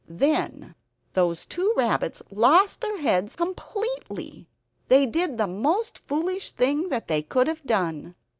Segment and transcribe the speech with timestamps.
[0.09, 0.73] Then
[1.13, 4.47] those two rabbits lost their heads completely.
[4.87, 8.15] They did the most foolish thing that they could have done.